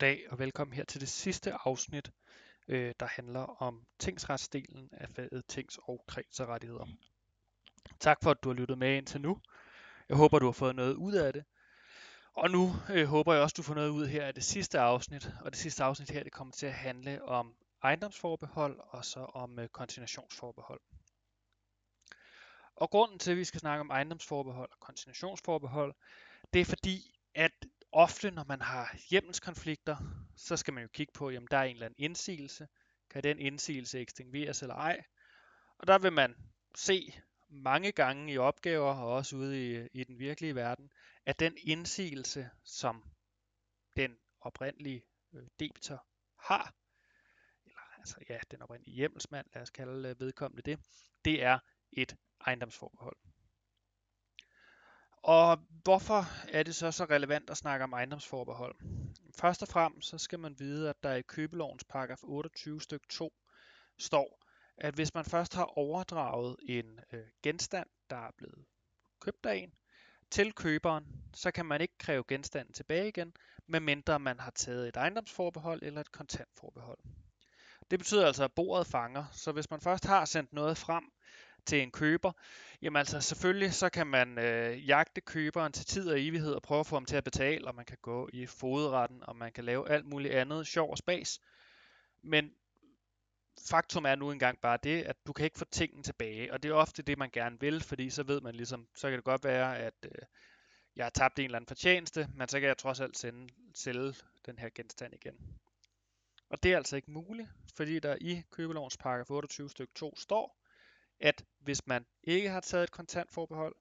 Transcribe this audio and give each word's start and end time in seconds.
Goddag 0.00 0.26
og 0.30 0.38
velkommen 0.38 0.74
her 0.74 0.84
til 0.84 1.00
det 1.00 1.08
sidste 1.08 1.52
afsnit, 1.52 2.10
øh, 2.68 2.94
der 3.00 3.06
handler 3.06 3.62
om 3.62 3.86
tingsretsdelen 3.98 4.88
af 4.92 5.08
faget 5.08 5.44
tings- 5.52 5.78
og 5.82 6.04
kredserrettigheder. 6.08 6.86
Tak 7.98 8.18
for, 8.22 8.30
at 8.30 8.42
du 8.42 8.48
har 8.48 8.54
lyttet 8.54 8.78
med 8.78 8.96
indtil 8.96 9.20
nu. 9.20 9.38
Jeg 10.08 10.16
håber, 10.16 10.38
du 10.38 10.44
har 10.44 10.52
fået 10.52 10.76
noget 10.76 10.94
ud 10.94 11.12
af 11.12 11.32
det. 11.32 11.44
Og 12.32 12.50
nu 12.50 12.72
øh, 12.90 13.06
håber 13.06 13.32
jeg 13.32 13.42
også, 13.42 13.54
du 13.56 13.62
får 13.62 13.74
noget 13.74 13.88
ud 13.88 14.06
her 14.06 14.26
af 14.26 14.34
det 14.34 14.44
sidste 14.44 14.78
afsnit. 14.78 15.30
Og 15.40 15.50
det 15.50 15.58
sidste 15.58 15.84
afsnit 15.84 16.10
her, 16.10 16.22
det 16.22 16.32
kommer 16.32 16.52
til 16.52 16.66
at 16.66 16.74
handle 16.74 17.24
om 17.24 17.54
ejendomsforbehold 17.82 18.80
og 18.88 19.04
så 19.04 19.20
om 19.20 19.58
øh, 19.58 19.68
kontinuationsforbehold. 19.68 20.80
Og 22.76 22.90
grunden 22.90 23.18
til, 23.18 23.30
at 23.30 23.36
vi 23.36 23.44
skal 23.44 23.60
snakke 23.60 23.80
om 23.80 23.90
ejendomsforbehold 23.90 24.70
og 24.72 24.80
kontinuationsforbehold, 24.80 25.94
det 26.52 26.60
er 26.60 26.64
fordi, 26.64 27.14
at 27.34 27.52
ofte, 27.92 28.30
når 28.30 28.44
man 28.44 28.60
har 28.60 28.96
hjemmelskonflikter, 29.10 29.96
så 30.36 30.56
skal 30.56 30.74
man 30.74 30.82
jo 30.82 30.88
kigge 30.92 31.12
på, 31.12 31.28
om 31.28 31.46
der 31.46 31.56
er 31.56 31.62
en 31.62 31.72
eller 31.72 31.86
anden 31.86 32.04
indsigelse. 32.04 32.68
Kan 33.10 33.22
den 33.22 33.38
indsigelse 33.38 34.00
ekstingueres 34.00 34.62
eller 34.62 34.74
ej? 34.74 35.04
Og 35.78 35.86
der 35.86 35.98
vil 35.98 36.12
man 36.12 36.34
se 36.74 37.14
mange 37.48 37.92
gange 37.92 38.32
i 38.32 38.38
opgaver, 38.38 38.94
og 38.94 39.12
også 39.12 39.36
ude 39.36 39.70
i, 39.70 39.88
i 39.92 40.04
den 40.04 40.18
virkelige 40.18 40.54
verden, 40.54 40.90
at 41.26 41.40
den 41.40 41.56
indsigelse, 41.58 42.50
som 42.64 43.04
den 43.96 44.16
oprindelige 44.40 45.02
øh, 45.34 45.42
debitor 45.60 46.06
har, 46.38 46.74
eller 47.64 47.98
altså 47.98 48.16
ja, 48.28 48.38
den 48.50 48.62
oprindelige 48.62 48.94
hjemmelsmand, 48.94 49.46
lad 49.54 49.62
os 49.62 49.70
kalde 49.70 50.08
øh, 50.08 50.20
vedkommende 50.20 50.62
det, 50.62 50.80
det 51.24 51.42
er 51.42 51.58
et 51.92 52.16
ejendomsforbehold. 52.46 53.16
Og 55.22 55.58
hvorfor 55.84 56.24
er 56.48 56.62
det 56.62 56.74
så 56.74 56.90
så 56.92 57.04
relevant 57.04 57.50
at 57.50 57.56
snakke 57.56 57.84
om 57.84 57.92
ejendomsforbehold? 57.92 58.74
Først 59.40 59.62
og 59.62 59.68
fremmest 59.68 60.08
så 60.08 60.18
skal 60.18 60.38
man 60.38 60.58
vide, 60.58 60.90
at 60.90 61.02
der 61.02 61.14
i 61.14 61.22
købelovens 61.22 61.84
paragraf 61.84 62.18
28 62.22 62.80
stykke 62.80 63.06
2 63.08 63.32
står, 63.98 64.44
at 64.76 64.94
hvis 64.94 65.14
man 65.14 65.24
først 65.24 65.54
har 65.54 65.64
overdraget 65.64 66.56
en 66.62 67.00
øh, 67.12 67.26
genstand, 67.42 67.88
der 68.10 68.16
er 68.16 68.30
blevet 68.38 68.64
købt 69.20 69.46
af 69.46 69.54
en, 69.54 69.74
til 70.30 70.52
køberen, 70.52 71.04
så 71.34 71.50
kan 71.50 71.66
man 71.66 71.80
ikke 71.80 71.98
kræve 71.98 72.24
genstanden 72.28 72.74
tilbage 72.74 73.08
igen, 73.08 73.32
medmindre 73.66 74.18
man 74.18 74.40
har 74.40 74.50
taget 74.50 74.88
et 74.88 74.96
ejendomsforbehold 74.96 75.82
eller 75.82 76.00
et 76.00 76.12
kontantforbehold. 76.12 76.98
Det 77.90 77.98
betyder 77.98 78.26
altså, 78.26 78.44
at 78.44 78.52
bordet 78.52 78.86
fanger, 78.86 79.24
så 79.32 79.52
hvis 79.52 79.70
man 79.70 79.80
først 79.80 80.04
har 80.04 80.24
sendt 80.24 80.52
noget 80.52 80.78
frem, 80.78 81.04
til 81.60 81.82
en 81.82 81.90
køber, 81.90 82.32
jamen 82.82 82.96
altså 82.96 83.20
selvfølgelig 83.20 83.74
så 83.74 83.88
kan 83.88 84.06
man 84.06 84.38
øh, 84.38 84.88
jagte 84.88 85.20
køberen 85.20 85.72
til 85.72 85.86
tid 85.86 86.08
og 86.10 86.20
evighed 86.20 86.52
og 86.52 86.62
prøve 86.62 86.80
at 86.80 86.86
få 86.86 86.96
ham 86.96 87.04
til 87.04 87.16
at 87.16 87.24
betale, 87.24 87.68
og 87.68 87.74
man 87.74 87.84
kan 87.84 87.98
gå 88.02 88.28
i 88.32 88.46
fodretten, 88.46 89.22
og 89.22 89.36
man 89.36 89.52
kan 89.52 89.64
lave 89.64 89.90
alt 89.90 90.06
muligt 90.06 90.34
andet 90.34 90.66
sjov 90.66 90.90
og 90.90 90.98
spas. 90.98 91.40
Men 92.22 92.50
faktum 93.68 94.04
er 94.04 94.14
nu 94.14 94.30
engang 94.30 94.58
bare 94.60 94.78
det, 94.82 95.02
at 95.02 95.16
du 95.26 95.32
kan 95.32 95.44
ikke 95.44 95.58
få 95.58 95.64
tingene 95.64 96.02
tilbage, 96.02 96.52
og 96.52 96.62
det 96.62 96.70
er 96.70 96.74
ofte 96.74 97.02
det, 97.02 97.18
man 97.18 97.30
gerne 97.32 97.60
vil, 97.60 97.80
fordi 97.80 98.10
så 98.10 98.22
ved 98.22 98.40
man 98.40 98.54
ligesom, 98.54 98.88
så 98.94 99.08
kan 99.08 99.16
det 99.16 99.24
godt 99.24 99.44
være, 99.44 99.78
at 99.78 99.94
øh, 100.04 100.22
jeg 100.96 101.04
har 101.04 101.10
tabt 101.10 101.38
en 101.38 101.44
eller 101.44 101.56
anden 101.56 101.68
fortjeneste, 101.68 102.28
men 102.34 102.48
så 102.48 102.60
kan 102.60 102.68
jeg 102.68 102.78
trods 102.78 103.00
alt 103.00 103.18
sende, 103.18 103.48
sælge 103.74 104.14
den 104.46 104.58
her 104.58 104.68
genstand 104.74 105.14
igen. 105.14 105.58
Og 106.50 106.62
det 106.62 106.72
er 106.72 106.76
altså 106.76 106.96
ikke 106.96 107.10
muligt, 107.10 107.48
fordi 107.76 107.98
der 107.98 108.16
i 108.20 108.42
købelovens 108.50 108.96
paragraf 108.96 109.30
28 109.30 109.70
stykke 109.70 109.92
2 109.94 110.16
står, 110.16 110.59
at 111.20 111.44
hvis 111.58 111.86
man 111.86 112.06
ikke 112.22 112.50
har 112.50 112.60
taget 112.60 112.84
et 112.84 112.90
kontantforbehold 112.90 113.76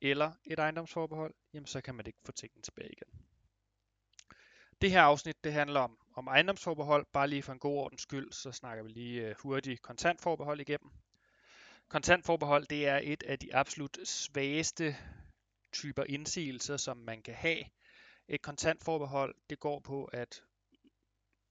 eller 0.00 0.32
et 0.44 0.58
ejendomsforbehold, 0.58 1.34
jamen 1.54 1.66
så 1.66 1.80
kan 1.80 1.94
man 1.94 2.06
ikke 2.06 2.18
få 2.24 2.32
tingene 2.32 2.62
tilbage 2.62 2.92
igen. 2.92 3.26
Det 4.80 4.90
her 4.90 5.02
afsnit 5.02 5.44
det 5.44 5.52
handler 5.52 5.80
om, 5.80 5.98
om 6.14 6.26
ejendomsforbehold. 6.26 7.06
Bare 7.12 7.28
lige 7.28 7.42
for 7.42 7.52
en 7.52 7.58
god 7.58 7.76
ordens 7.76 8.02
skyld, 8.02 8.32
så 8.32 8.52
snakker 8.52 8.84
vi 8.84 8.90
lige 8.90 9.28
øh, 9.28 9.34
hurtigt 9.38 9.82
kontantforbehold 9.82 10.60
igennem. 10.60 10.90
Kontantforbehold 11.88 12.66
det 12.66 12.88
er 12.88 13.00
et 13.02 13.22
af 13.22 13.38
de 13.38 13.54
absolut 13.54 13.98
svageste 14.04 14.96
typer 15.72 16.04
indsigelser, 16.04 16.76
som 16.76 16.96
man 16.96 17.22
kan 17.22 17.34
have. 17.34 17.64
Et 18.28 18.42
kontantforbehold 18.42 19.34
det 19.50 19.60
går 19.60 19.80
på, 19.80 20.04
at 20.04 20.42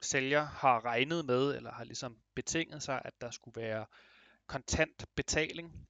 sælger 0.02 0.44
har 0.44 0.86
regnet 0.86 1.26
med, 1.26 1.56
eller 1.56 1.72
har 1.72 1.84
ligesom 1.84 2.22
betinget 2.36 2.84
sig, 2.84 3.02
at 3.06 3.14
der 3.22 3.32
skulle 3.32 3.62
være 3.62 3.86
kontant 4.50 5.06
betaling. 5.16 5.88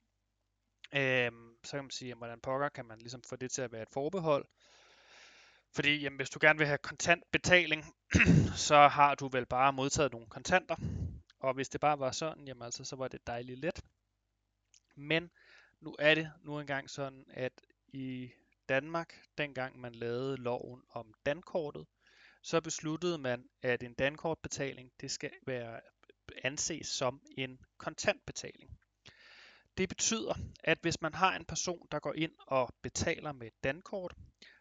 Øhm, 0.94 1.56
så 1.64 1.72
kan 1.72 1.84
man 1.84 1.92
sige, 1.92 2.16
hvordan 2.16 2.40
pokker 2.42 2.70
kan 2.70 2.86
man 2.86 3.00
ligesom 3.00 3.24
få 3.30 3.36
det 3.36 3.52
til 3.52 3.62
at 3.62 3.72
være 3.72 3.82
et 3.82 3.94
forbehold. 3.94 4.46
Fordi 5.76 6.02
jamen, 6.02 6.18
hvis 6.18 6.30
du 6.30 6.40
gerne 6.42 6.60
vil 6.60 6.68
have 6.68 6.78
kontant 6.78 7.24
betaling, 7.32 7.86
så 8.68 8.88
har 8.88 9.16
du 9.16 9.28
vel 9.28 9.46
bare 9.46 9.74
modtaget 9.74 10.12
nogle 10.12 10.28
kontanter. 10.28 10.76
Og 11.40 11.54
hvis 11.54 11.70
det 11.70 11.82
bare 11.82 12.00
var 12.00 12.12
sådan, 12.12 12.48
jamen 12.48 12.62
altså, 12.64 12.84
så 12.84 12.96
var 12.96 13.08
det 13.08 13.28
dejligt 13.28 13.60
let. 13.60 13.82
Men 14.96 15.30
nu 15.82 15.96
er 16.00 16.16
det 16.16 16.32
nu 16.44 16.60
engang 16.60 16.90
sådan, 16.90 17.26
at 17.30 17.62
i 17.88 18.32
Danmark, 18.70 19.22
dengang 19.38 19.80
man 19.80 19.96
lavede 19.96 20.38
loven 20.38 20.82
om 20.90 21.14
dankortet, 21.26 21.88
så 22.42 22.62
besluttede 22.62 23.18
man, 23.18 23.46
at 23.62 23.84
en 23.84 23.94
dankortbetaling, 23.94 24.92
det 25.02 25.12
skal 25.12 25.32
være 25.46 25.82
anses 26.44 26.88
som 26.88 27.22
en 27.38 27.60
kontantbetaling. 27.78 28.80
Det 29.78 29.90
betyder, 29.90 30.34
at 30.64 30.78
hvis 30.82 31.02
man 31.02 31.14
har 31.14 31.36
en 31.36 31.46
person, 31.46 31.88
der 31.92 32.00
går 32.00 32.14
ind 32.14 32.32
og 32.48 32.74
betaler 32.82 33.32
med 33.32 33.48
et 33.48 33.64
dankort, 33.64 34.14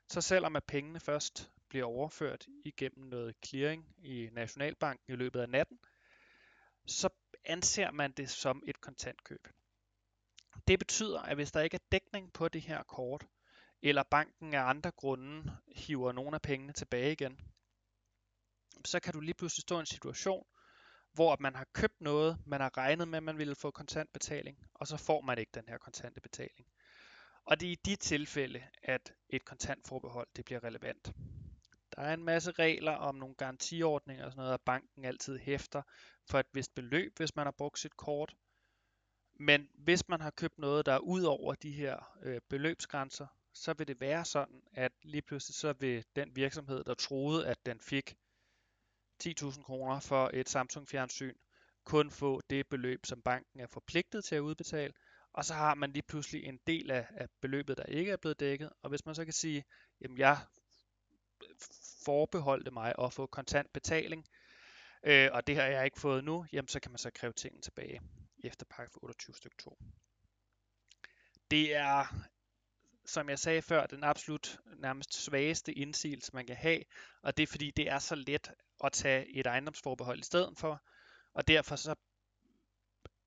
så 0.08 0.20
selvom 0.20 0.56
at 0.56 0.64
pengene 0.64 1.00
først 1.00 1.50
bliver 1.68 1.84
overført 1.84 2.46
igennem 2.64 3.08
noget 3.08 3.34
clearing 3.46 3.94
i 3.98 4.28
Nationalbanken 4.32 5.12
i 5.12 5.16
løbet 5.16 5.40
af 5.40 5.48
natten, 5.48 5.78
så 6.86 7.08
anser 7.44 7.90
man 7.90 8.12
det 8.12 8.30
som 8.30 8.62
et 8.66 8.80
kontantkøb. 8.80 9.48
Det 10.68 10.78
betyder, 10.78 11.20
at 11.20 11.36
hvis 11.36 11.52
der 11.52 11.60
ikke 11.60 11.74
er 11.74 11.88
dækning 11.92 12.32
på 12.32 12.48
det 12.48 12.62
her 12.62 12.82
kort, 12.82 13.26
eller 13.82 14.02
banken 14.02 14.54
af 14.54 14.62
andre 14.62 14.90
grunde 14.90 15.56
hiver 15.76 16.12
nogle 16.12 16.34
af 16.34 16.42
pengene 16.42 16.72
tilbage 16.72 17.12
igen, 17.12 17.40
så 18.84 19.00
kan 19.00 19.12
du 19.12 19.20
lige 19.20 19.34
pludselig 19.34 19.62
stå 19.62 19.76
i 19.76 19.80
en 19.80 19.86
situation, 19.86 20.46
hvor 21.12 21.36
man 21.40 21.54
har 21.54 21.66
købt 21.72 22.00
noget, 22.00 22.38
man 22.46 22.60
har 22.60 22.76
regnet 22.76 23.08
med, 23.08 23.16
at 23.16 23.22
man 23.22 23.38
ville 23.38 23.54
få 23.54 23.70
kontantbetaling, 23.70 24.58
og 24.74 24.86
så 24.86 24.96
får 24.96 25.20
man 25.20 25.38
ikke 25.38 25.52
den 25.54 25.68
her 25.68 25.78
kontante 25.78 26.20
betaling. 26.20 26.66
Og 27.44 27.60
det 27.60 27.66
er 27.66 27.72
i 27.72 27.80
de 27.84 27.96
tilfælde, 27.96 28.62
at 28.82 29.12
et 29.28 29.44
kontantforbehold 29.44 30.28
det 30.36 30.44
bliver 30.44 30.64
relevant. 30.64 31.12
Der 31.96 32.02
er 32.02 32.14
en 32.14 32.24
masse 32.24 32.50
regler 32.50 32.92
om 32.92 33.14
nogle 33.14 33.34
garantiordninger 33.34 34.24
og 34.24 34.32
sådan 34.32 34.40
noget, 34.40 34.54
at 34.54 34.60
banken 34.60 35.04
altid 35.04 35.38
hæfter 35.38 35.82
for 36.30 36.38
et 36.38 36.46
vist 36.52 36.74
beløb, 36.74 37.16
hvis 37.16 37.36
man 37.36 37.46
har 37.46 37.54
brugt 37.58 37.78
sit 37.78 37.96
kort. 37.96 38.36
Men 39.40 39.68
hvis 39.74 40.08
man 40.08 40.20
har 40.20 40.30
købt 40.30 40.58
noget, 40.58 40.86
der 40.86 40.92
er 40.92 40.98
ud 40.98 41.22
over 41.22 41.54
de 41.54 41.72
her 41.72 42.18
øh, 42.22 42.40
beløbsgrænser, 42.48 43.26
så 43.52 43.74
vil 43.78 43.88
det 43.88 44.00
være 44.00 44.24
sådan, 44.24 44.62
at 44.72 44.92
lige 45.02 45.22
pludselig 45.22 45.54
så 45.54 45.72
vil 45.72 46.04
den 46.16 46.36
virksomhed, 46.36 46.84
der 46.84 46.94
troede, 46.94 47.46
at 47.46 47.66
den 47.66 47.80
fik 47.80 48.16
10.000 49.24 49.62
kroner 49.62 50.00
for 50.00 50.30
et 50.34 50.48
Samsung 50.48 50.88
fjernsyn, 50.88 51.34
kun 51.84 52.10
få 52.10 52.40
det 52.50 52.68
beløb, 52.68 53.06
som 53.06 53.22
banken 53.22 53.60
er 53.60 53.66
forpligtet 53.66 54.24
til 54.24 54.34
at 54.34 54.40
udbetale, 54.40 54.92
og 55.32 55.44
så 55.44 55.54
har 55.54 55.74
man 55.74 55.92
lige 55.92 56.02
pludselig 56.02 56.44
en 56.44 56.58
del 56.66 56.90
af, 56.90 57.06
af 57.10 57.28
beløbet, 57.40 57.76
der 57.76 57.84
ikke 57.84 58.10
er 58.10 58.16
blevet 58.16 58.40
dækket, 58.40 58.70
og 58.82 58.88
hvis 58.90 59.06
man 59.06 59.14
så 59.14 59.24
kan 59.24 59.32
sige, 59.32 59.64
jamen 60.00 60.18
jeg 60.18 60.38
forbeholdte 62.04 62.70
mig 62.70 62.94
at 62.98 63.12
få 63.12 63.26
kontant 63.26 63.72
betaling, 63.72 64.24
øh, 65.02 65.28
og 65.32 65.46
det 65.46 65.56
har 65.56 65.62
jeg 65.62 65.84
ikke 65.84 66.00
fået 66.00 66.24
nu, 66.24 66.46
jamen 66.52 66.68
så 66.68 66.80
kan 66.80 66.90
man 66.90 66.98
så 66.98 67.10
kræve 67.10 67.32
tingene 67.32 67.62
tilbage 67.62 68.00
efter 68.44 68.66
paragraf 68.70 68.96
28 69.02 69.34
stykke 69.34 69.56
2. 69.56 69.78
Det 71.50 71.74
er 71.74 72.14
som 73.08 73.28
jeg 73.28 73.38
sagde 73.38 73.62
før, 73.62 73.86
den 73.86 74.04
absolut 74.04 74.58
nærmest 74.76 75.14
svageste 75.14 75.72
indsigelse, 75.72 76.30
man 76.34 76.46
kan 76.46 76.56
have, 76.56 76.82
og 77.22 77.36
det 77.36 77.42
er 77.42 77.46
fordi, 77.46 77.70
det 77.70 77.90
er 77.90 77.98
så 77.98 78.14
let 78.14 78.52
at 78.84 78.92
tage 78.92 79.38
et 79.38 79.46
ejendomsforbehold 79.46 80.18
i 80.18 80.24
stedet 80.24 80.58
for, 80.58 80.82
og 81.34 81.48
derfor 81.48 81.76
så 81.76 81.94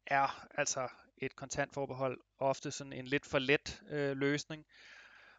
er 0.05 0.47
altså 0.57 0.87
et 1.17 1.35
kontantforbehold 1.35 2.21
ofte 2.39 2.71
sådan 2.71 2.93
en 2.93 3.07
lidt 3.07 3.25
for 3.25 3.39
let 3.39 3.81
øh, 3.89 4.17
løsning, 4.17 4.65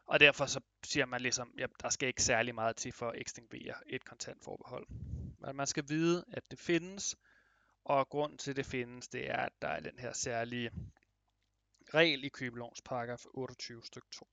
og 0.06 0.20
derfor 0.20 0.46
så 0.46 0.60
siger 0.84 1.06
man 1.06 1.20
ligesom, 1.20 1.54
at 1.58 1.70
der 1.82 1.88
skal 1.88 2.08
ikke 2.08 2.22
særlig 2.22 2.54
meget 2.54 2.76
til 2.76 2.92
for 2.92 3.08
at 3.08 3.20
ekstinguere 3.20 3.74
et 3.86 4.04
kontantforbehold. 4.04 4.86
Men 5.38 5.56
man 5.56 5.66
skal 5.66 5.84
vide, 5.88 6.24
at 6.32 6.50
det 6.50 6.58
findes, 6.58 7.16
og 7.84 8.08
grund 8.08 8.38
til, 8.38 8.50
at 8.50 8.56
det 8.56 8.66
findes, 8.66 9.08
det 9.08 9.30
er, 9.30 9.36
at 9.36 9.52
der 9.62 9.68
er 9.68 9.80
den 9.80 9.98
her 9.98 10.12
særlige 10.12 10.70
regel 11.94 12.24
i 12.24 12.28
købelovens 12.28 12.82
paragraf 12.82 13.24
28 13.34 13.82
stykke 13.84 14.08
2. 14.12 14.28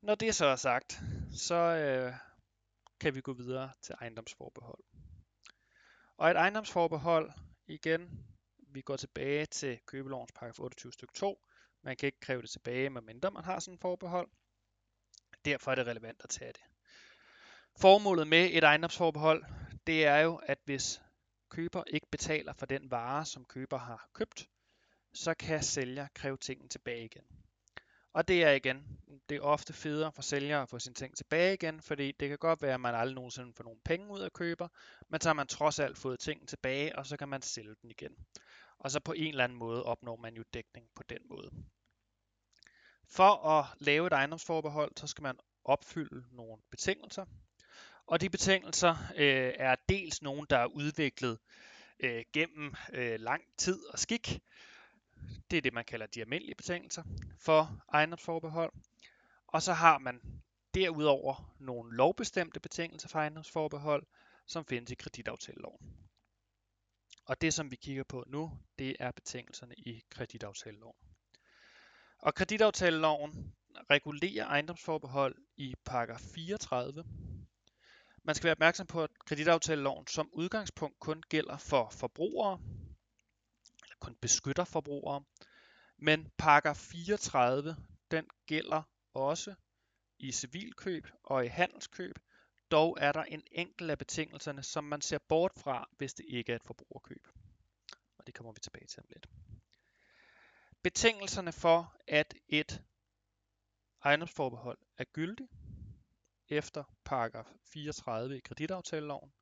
Når 0.00 0.14
det 0.14 0.34
så 0.34 0.46
er 0.46 0.56
sagt, 0.56 1.00
så 1.32 1.54
øh, 1.54 2.14
kan 3.00 3.14
vi 3.14 3.20
gå 3.20 3.32
videre 3.32 3.72
til 3.82 3.94
ejendomsforbehold. 4.00 4.84
Og 6.16 6.30
et 6.30 6.36
ejendomsforbehold, 6.36 7.32
igen, 7.66 8.26
vi 8.58 8.80
går 8.80 8.96
tilbage 8.96 9.46
til 9.46 9.78
købelovens 9.86 10.32
paragraf 10.32 10.58
28 10.58 10.92
stykke 10.92 11.14
2. 11.14 11.42
Man 11.82 11.96
kan 11.96 12.06
ikke 12.06 12.20
kræve 12.20 12.42
det 12.42 12.50
tilbage, 12.50 12.90
medmindre 12.90 13.30
man 13.30 13.44
har 13.44 13.58
sådan 13.58 13.74
et 13.74 13.80
forbehold. 13.80 14.30
Derfor 15.44 15.70
er 15.70 15.74
det 15.74 15.86
relevant 15.86 16.20
at 16.24 16.30
tage 16.30 16.52
det. 16.52 16.62
formålet 17.80 18.28
med 18.28 18.50
et 18.52 18.64
ejendomsforbehold, 18.64 19.44
det 19.86 20.06
er 20.06 20.18
jo, 20.18 20.36
at 20.36 20.58
hvis 20.64 21.02
køber 21.48 21.84
ikke 21.86 22.06
betaler 22.10 22.52
for 22.52 22.66
den 22.66 22.90
vare, 22.90 23.24
som 23.24 23.44
køber 23.44 23.78
har 23.78 24.08
købt, 24.12 24.48
så 25.16 25.34
kan 25.34 25.62
sælger 25.62 26.06
kræve 26.14 26.36
tingene 26.36 26.68
tilbage 26.68 27.04
igen. 27.04 27.24
Og 28.12 28.28
det 28.28 28.44
er 28.44 28.50
igen, 28.50 28.98
det 29.28 29.36
er 29.36 29.40
ofte 29.40 29.72
federe 29.72 30.12
for 30.12 30.22
sælger 30.22 30.62
at 30.62 30.68
få 30.68 30.78
sine 30.78 30.94
ting 30.94 31.16
tilbage 31.16 31.54
igen, 31.54 31.80
fordi 31.80 32.12
det 32.12 32.28
kan 32.28 32.38
godt 32.38 32.62
være, 32.62 32.74
at 32.74 32.80
man 32.80 32.94
aldrig 32.94 33.14
nogensinde 33.14 33.52
får 33.56 33.64
nogen 33.64 33.80
penge 33.84 34.10
ud 34.10 34.20
af 34.20 34.32
køber, 34.32 34.68
men 35.08 35.20
så 35.20 35.28
har 35.28 35.34
man 35.34 35.46
trods 35.46 35.78
alt 35.78 35.98
fået 35.98 36.20
tingene 36.20 36.46
tilbage, 36.46 36.98
og 36.98 37.06
så 37.06 37.16
kan 37.16 37.28
man 37.28 37.42
sælge 37.42 37.74
den 37.82 37.90
igen. 37.90 38.12
Og 38.78 38.90
så 38.90 39.00
på 39.00 39.12
en 39.12 39.28
eller 39.28 39.44
anden 39.44 39.58
måde 39.58 39.84
opnår 39.84 40.16
man 40.16 40.34
jo 40.34 40.44
dækning 40.54 40.86
på 40.94 41.02
den 41.08 41.18
måde. 41.28 41.50
For 43.08 43.48
at 43.48 43.66
lave 43.78 44.06
et 44.06 44.12
ejendomsforbehold, 44.12 44.92
så 44.96 45.06
skal 45.06 45.22
man 45.22 45.38
opfylde 45.64 46.24
nogle 46.32 46.62
betingelser. 46.70 47.24
Og 48.06 48.20
de 48.20 48.30
betingelser 48.30 48.96
øh, 49.16 49.52
er 49.56 49.76
dels 49.88 50.22
nogle, 50.22 50.46
der 50.50 50.58
er 50.58 50.66
udviklet 50.66 51.38
øh, 52.00 52.24
gennem 52.32 52.74
øh, 52.92 53.20
lang 53.20 53.42
tid 53.58 53.86
og 53.86 53.98
skik. 53.98 54.40
Det 55.50 55.56
er 55.56 55.62
det, 55.62 55.72
man 55.72 55.84
kalder 55.84 56.06
de 56.06 56.20
almindelige 56.20 56.54
betingelser 56.54 57.02
for 57.38 57.84
ejendomsforbehold. 57.92 58.72
Og 59.46 59.62
så 59.62 59.72
har 59.72 59.98
man 59.98 60.20
derudover 60.74 61.54
nogle 61.58 61.96
lovbestemte 61.96 62.60
betingelser 62.60 63.08
for 63.08 63.18
ejendomsforbehold, 63.18 64.06
som 64.46 64.64
findes 64.64 64.90
i 64.90 64.94
kreditaftaleloven. 64.94 65.96
Og 67.24 67.40
det, 67.40 67.54
som 67.54 67.70
vi 67.70 67.76
kigger 67.76 68.04
på 68.04 68.24
nu, 68.26 68.58
det 68.78 68.96
er 69.00 69.10
betingelserne 69.10 69.74
i 69.74 70.02
kreditaftaleloven. 70.10 70.96
Og 72.18 72.34
kreditaftaleloven 72.34 73.54
regulerer 73.90 74.46
ejendomsforbehold 74.46 75.36
i 75.56 75.74
paragraf 75.84 76.20
34. 76.20 77.04
Man 78.24 78.34
skal 78.34 78.44
være 78.44 78.52
opmærksom 78.52 78.86
på, 78.86 79.02
at 79.02 79.10
kreditaftaleloven 79.26 80.06
som 80.06 80.30
udgangspunkt 80.32 81.00
kun 81.00 81.22
gælder 81.28 81.56
for 81.56 81.88
forbrugere, 81.90 82.60
beskytter 84.20 84.64
forbrugere, 84.64 85.24
men 85.98 86.30
paragraf 86.38 86.76
34, 86.76 87.76
den 88.10 88.26
gælder 88.46 88.82
også 89.14 89.54
i 90.18 90.32
civilkøb 90.32 91.06
og 91.24 91.44
i 91.44 91.48
handelskøb, 91.48 92.18
dog 92.70 92.96
er 93.00 93.12
der 93.12 93.22
en 93.22 93.42
enkelt 93.52 93.90
af 93.90 93.98
betingelserne, 93.98 94.62
som 94.62 94.84
man 94.84 95.00
ser 95.00 95.18
bort 95.18 95.52
fra, 95.56 95.88
hvis 95.98 96.14
det 96.14 96.26
ikke 96.28 96.52
er 96.52 96.56
et 96.56 96.64
forbrugerkøb. 96.64 97.28
Og 98.18 98.26
det 98.26 98.34
kommer 98.34 98.52
vi 98.52 98.60
tilbage 98.60 98.86
til 98.86 99.00
om 99.00 99.06
lidt. 99.08 99.26
Betingelserne 100.82 101.52
for, 101.52 101.96
at 102.06 102.34
et 102.48 102.82
ejendomsforbehold 104.04 104.78
er 104.98 105.04
gyldig 105.04 105.48
efter 106.48 106.84
paragraf 107.04 107.46
34 107.64 108.36
i 108.36 108.40
kreditaftaleloven, 108.40 109.32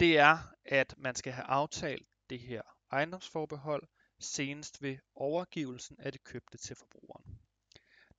det 0.00 0.18
er, 0.18 0.38
at 0.64 0.94
man 0.98 1.14
skal 1.14 1.32
have 1.32 1.46
aftalt 1.46 2.06
det 2.30 2.40
her 2.40 2.75
ejendomsforbehold 2.92 3.88
senest 4.18 4.82
ved 4.82 4.98
overgivelsen 5.14 5.96
af 6.00 6.12
det 6.12 6.24
købte 6.24 6.58
til 6.58 6.76
forbrugeren. 6.76 7.40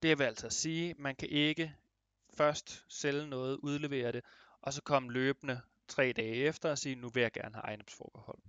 Det 0.01 0.19
vil 0.19 0.23
altså 0.23 0.49
sige, 0.49 0.89
at 0.89 0.99
man 0.99 1.15
kan 1.15 1.29
ikke 1.29 1.75
først 2.33 2.85
sælge 2.89 3.27
noget, 3.27 3.57
udlevere 3.57 4.11
det, 4.11 4.23
og 4.61 4.73
så 4.73 4.81
komme 4.81 5.11
løbende 5.11 5.61
tre 5.87 6.13
dage 6.13 6.35
efter 6.35 6.69
og 6.69 6.77
sige, 6.77 6.95
nu 6.95 7.09
vil 7.09 7.21
jeg 7.21 7.31
gerne 7.31 7.55
have 7.55 7.63
ejendomsforbehold. 7.63 8.39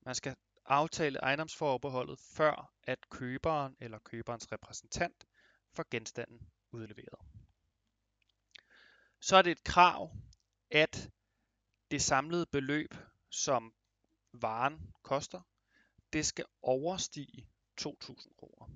Man 0.00 0.14
skal 0.14 0.36
aftale 0.64 1.18
ejendomsforbeholdet, 1.18 2.18
før 2.18 2.72
at 2.82 3.10
køberen 3.10 3.76
eller 3.80 3.98
køberens 3.98 4.52
repræsentant 4.52 5.26
får 5.72 5.86
genstanden 5.90 6.50
udleveret. 6.72 7.18
Så 9.20 9.36
er 9.36 9.42
det 9.42 9.50
et 9.50 9.64
krav, 9.64 10.16
at 10.70 11.10
det 11.90 12.02
samlede 12.02 12.46
beløb, 12.46 12.94
som 13.30 13.74
varen 14.42 14.94
koster, 15.02 15.40
det 16.12 16.26
skal 16.26 16.44
overstige 16.62 17.48
2.000 17.80 18.34
kroner. 18.38 18.66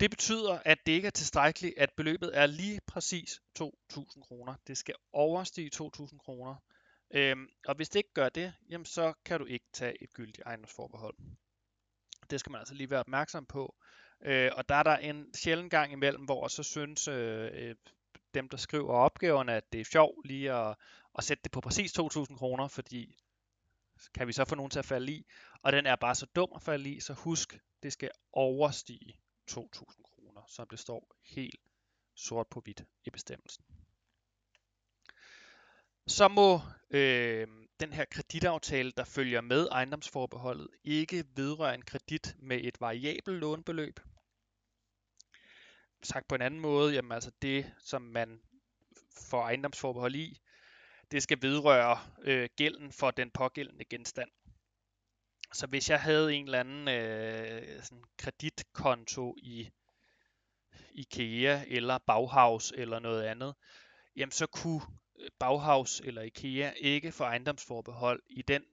Det 0.00 0.10
betyder, 0.10 0.58
at 0.64 0.78
det 0.86 0.92
ikke 0.92 1.06
er 1.06 1.10
tilstrækkeligt, 1.10 1.78
at 1.78 1.92
beløbet 1.96 2.30
er 2.38 2.46
lige 2.46 2.80
præcis 2.86 3.40
2.000 3.60 4.20
kroner. 4.20 4.54
Det 4.66 4.78
skal 4.78 4.94
overstige 5.12 5.70
2.000 5.74 6.18
kroner. 6.18 6.56
Øhm, 7.10 7.48
og 7.66 7.74
hvis 7.74 7.88
det 7.88 7.98
ikke 7.98 8.12
gør 8.14 8.28
det, 8.28 8.54
jamen 8.70 8.84
så 8.84 9.12
kan 9.24 9.40
du 9.40 9.46
ikke 9.46 9.66
tage 9.72 10.02
et 10.02 10.14
gyldigt 10.14 10.42
ejendomsforbehold. 10.46 11.16
Det 12.30 12.40
skal 12.40 12.50
man 12.50 12.58
altså 12.58 12.74
lige 12.74 12.90
være 12.90 13.00
opmærksom 13.00 13.46
på. 13.46 13.74
Øh, 14.24 14.50
og 14.54 14.68
der 14.68 14.74
er 14.74 14.82
der 14.82 14.96
en 14.96 15.34
sjælden 15.34 15.70
gang 15.70 15.92
imellem, 15.92 16.24
hvor 16.24 16.48
så 16.48 16.62
synes 16.62 17.08
øh, 17.08 17.50
øh 17.52 17.74
dem, 18.34 18.48
der 18.48 18.56
skriver 18.56 18.92
opgaverne, 18.92 19.52
at 19.52 19.72
det 19.72 19.80
er 19.80 19.84
sjovt 19.84 20.26
lige 20.26 20.52
at, 20.52 20.76
at 21.18 21.24
sætte 21.24 21.42
det 21.42 21.52
på 21.52 21.60
præcis 21.60 21.98
2.000 21.98 22.36
kroner, 22.36 22.68
fordi 22.68 23.16
kan 24.14 24.26
vi 24.26 24.32
så 24.32 24.44
få 24.44 24.54
nogen 24.54 24.70
til 24.70 24.78
at 24.78 24.84
falde 24.84 25.12
i. 25.12 25.26
Og 25.62 25.72
den 25.72 25.86
er 25.86 25.96
bare 25.96 26.14
så 26.14 26.26
dum 26.26 26.48
at 26.54 26.62
falde 26.62 26.90
i, 26.90 27.00
så 27.00 27.12
husk, 27.12 27.58
det 27.82 27.92
skal 27.92 28.10
overstige 28.32 29.18
2.000 29.50 30.02
kroner, 30.02 30.42
som 30.48 30.68
det 30.68 30.78
står 30.78 31.16
helt 31.22 31.60
sort 32.14 32.46
på 32.46 32.60
hvidt 32.60 32.84
i 33.04 33.10
bestemmelsen. 33.10 33.64
Så 36.06 36.28
må 36.28 36.60
øh, 36.90 37.48
den 37.80 37.92
her 37.92 38.04
kreditaftale, 38.04 38.92
der 38.96 39.04
følger 39.04 39.40
med 39.40 39.68
ejendomsforbeholdet, 39.72 40.68
ikke 40.84 41.24
vedrøre 41.36 41.74
en 41.74 41.82
kredit 41.82 42.36
med 42.38 42.60
et 42.62 42.80
variabelt 42.80 43.38
lånebeløb. 43.38 44.00
Sagt 46.02 46.28
på 46.28 46.34
en 46.34 46.42
anden 46.42 46.60
måde, 46.60 46.94
jamen 46.94 47.12
altså 47.12 47.30
det, 47.42 47.72
som 47.78 48.02
man 48.02 48.40
får 49.30 49.42
ejendomsforbehold 49.42 50.14
i, 50.14 50.40
det 51.14 51.22
skal 51.22 51.42
vedrøre 51.42 51.98
øh, 52.22 52.48
gælden 52.56 52.92
for 52.92 53.10
den 53.10 53.30
pågældende 53.30 53.84
genstand. 53.84 54.30
Så 55.52 55.66
hvis 55.66 55.90
jeg 55.90 56.00
havde 56.00 56.34
en 56.34 56.44
eller 56.44 56.60
anden 56.60 56.88
øh, 56.88 57.82
sådan 57.82 58.04
kreditkonto 58.18 59.36
i 59.38 59.70
IKEA 60.94 61.64
eller 61.66 61.98
Bauhaus 61.98 62.72
eller 62.76 62.98
noget 62.98 63.22
andet, 63.22 63.54
jamen 64.16 64.32
så 64.32 64.46
kunne 64.46 64.80
øh, 65.20 65.30
Bauhaus 65.38 66.00
eller 66.00 66.22
IKEA 66.22 66.72
ikke 66.76 67.12
få 67.12 67.24
ejendomsforbehold 67.24 68.22
i 68.26 68.42
den 68.42 68.64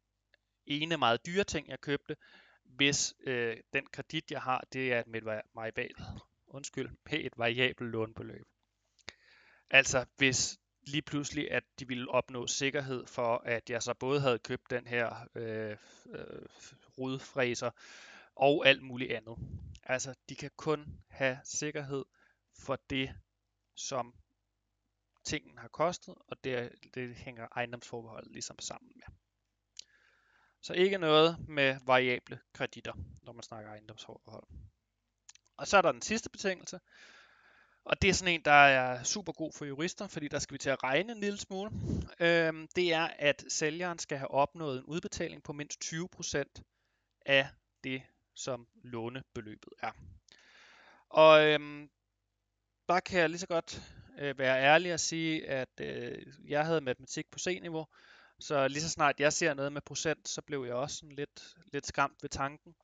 ene 0.65 0.97
meget 0.97 1.25
dyre 1.25 1.43
ting, 1.43 1.67
jeg 1.67 1.81
købte, 1.81 2.15
hvis 2.63 3.13
øh, 3.23 3.57
den 3.73 3.85
kredit, 3.85 4.31
jeg 4.31 4.41
har, 4.41 4.67
det 4.73 4.93
er 4.93 5.03
med 5.07 5.21
et, 5.21 5.41
variabelt, 5.55 5.97
undskyld, 6.47 6.89
med 7.11 7.19
et 7.19 7.33
variabelt 7.37 7.89
lånbeløb. 7.89 8.47
Altså 9.69 10.05
hvis 10.17 10.60
lige 10.83 11.01
pludselig, 11.01 11.51
at 11.51 11.63
de 11.79 11.87
ville 11.87 12.11
opnå 12.11 12.47
sikkerhed 12.47 13.07
for, 13.07 13.37
at 13.45 13.69
jeg 13.69 13.83
så 13.83 13.93
både 13.93 14.21
havde 14.21 14.39
købt 14.39 14.69
den 14.69 14.87
her 14.87 15.27
øh, 15.35 15.77
øh, 16.09 16.45
rodfræser 16.97 17.71
og 18.35 18.67
alt 18.67 18.83
muligt 18.83 19.11
andet. 19.11 19.37
Altså, 19.83 20.15
de 20.29 20.35
kan 20.35 20.51
kun 20.57 21.01
have 21.09 21.39
sikkerhed 21.43 22.05
for 22.53 22.79
det, 22.89 23.15
som 23.75 24.15
tingen 25.23 25.57
har 25.57 25.67
kostet, 25.67 26.15
og 26.27 26.43
det, 26.43 26.71
det 26.93 27.15
hænger 27.15 27.47
ejendomsforbeholdet 27.55 28.31
ligesom 28.31 28.59
sammen 28.59 28.91
med. 28.95 29.15
Så 30.61 30.73
ikke 30.73 30.97
noget 30.97 31.49
med 31.49 31.79
variable 31.85 32.39
kreditter, 32.53 32.93
når 33.23 33.33
man 33.33 33.43
snakker 33.43 33.69
ejendomsforbehold. 33.69 34.47
Og 35.57 35.67
så 35.67 35.77
er 35.77 35.81
der 35.81 35.91
den 35.91 36.01
sidste 36.01 36.29
betingelse, 36.29 36.79
og 37.85 38.01
det 38.01 38.09
er 38.09 38.13
sådan 38.13 38.33
en, 38.33 38.41
der 38.45 38.51
er 38.51 39.03
super 39.03 39.31
god 39.31 39.51
for 39.53 39.65
jurister, 39.65 40.07
fordi 40.07 40.27
der 40.27 40.39
skal 40.39 40.53
vi 40.53 40.57
til 40.57 40.69
at 40.69 40.83
regne 40.83 41.11
en 41.11 41.19
lille 41.19 41.37
smule. 41.37 41.71
Øhm, 42.19 42.67
det 42.75 42.93
er, 42.93 43.09
at 43.19 43.43
sælgeren 43.47 43.99
skal 43.99 44.17
have 44.17 44.31
opnået 44.31 44.77
en 44.77 44.83
udbetaling 44.83 45.43
på 45.43 45.53
mindst 45.53 45.83
20% 45.83 46.43
af 47.25 47.47
det, 47.83 48.01
som 48.35 48.67
lånebeløbet 48.83 49.73
er. 49.81 49.91
Og 51.09 51.45
øhm, 51.47 51.89
der 52.89 52.99
kan 52.99 53.19
jeg 53.19 53.29
lige 53.29 53.39
så 53.39 53.47
godt 53.47 53.81
øh, 54.19 54.37
være 54.37 54.61
ærlig 54.63 54.93
og 54.93 54.99
sige, 54.99 55.47
at 55.47 55.79
øh, 55.81 56.17
jeg 56.47 56.65
havde 56.65 56.81
matematik 56.81 57.31
på 57.31 57.39
C-niveau, 57.39 57.85
så 58.39 58.67
lige 58.67 58.81
så 58.81 58.89
snart 58.89 59.19
jeg 59.19 59.33
ser 59.33 59.53
noget 59.53 59.73
med 59.73 59.81
procent, 59.81 60.29
så 60.29 60.41
blev 60.41 60.65
jeg 60.65 60.73
også 60.73 60.95
sådan 60.95 61.15
lidt, 61.15 61.55
lidt 61.73 61.87
skræmt 61.87 62.23
ved 62.23 62.29
tanken. 62.29 62.75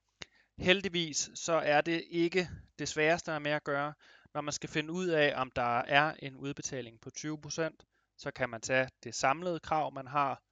Heldigvis 0.57 1.29
så 1.35 1.53
er 1.53 1.81
det 1.81 2.03
ikke 2.09 2.49
det 2.79 2.89
sværeste 2.89 3.31
at 3.31 3.41
med 3.41 3.51
at 3.51 3.63
gøre, 3.63 3.93
når 4.37 4.41
man 4.41 4.53
skal 4.53 4.69
finde 4.69 4.93
ud 4.93 5.07
af, 5.07 5.41
om 5.41 5.51
der 5.51 5.77
er 5.79 6.13
en 6.19 6.35
udbetaling 6.35 7.01
på 7.01 7.09
20%, 7.17 7.69
så 8.17 8.31
kan 8.31 8.49
man 8.49 8.61
tage 8.61 8.89
det 9.03 9.15
samlede 9.15 9.59
krav, 9.59 9.93
man 9.93 10.07
har, 10.07 10.43